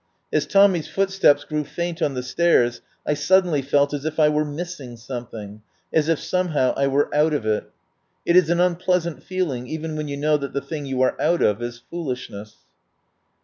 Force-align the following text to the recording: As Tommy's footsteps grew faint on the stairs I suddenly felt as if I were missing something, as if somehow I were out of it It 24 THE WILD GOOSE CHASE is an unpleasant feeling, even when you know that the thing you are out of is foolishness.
As 0.33 0.47
Tommy's 0.47 0.87
footsteps 0.87 1.43
grew 1.43 1.63
faint 1.63 2.01
on 2.01 2.15
the 2.15 2.23
stairs 2.23 2.81
I 3.05 3.13
suddenly 3.13 3.61
felt 3.61 3.93
as 3.93 4.03
if 4.03 4.19
I 4.19 4.29
were 4.29 4.43
missing 4.43 4.97
something, 4.97 5.61
as 5.93 6.09
if 6.09 6.17
somehow 6.19 6.73
I 6.75 6.87
were 6.87 7.13
out 7.13 7.35
of 7.35 7.45
it 7.45 7.65
It 8.25 8.33
24 8.33 8.33
THE 8.33 8.33
WILD 8.33 8.33
GOOSE 8.33 8.33
CHASE 8.33 8.43
is 8.43 8.49
an 8.49 8.59
unpleasant 8.61 9.23
feeling, 9.23 9.67
even 9.67 9.95
when 9.95 10.07
you 10.07 10.17
know 10.17 10.37
that 10.37 10.53
the 10.53 10.61
thing 10.61 10.87
you 10.87 11.03
are 11.03 11.15
out 11.21 11.43
of 11.43 11.61
is 11.61 11.83
foolishness. 11.91 12.55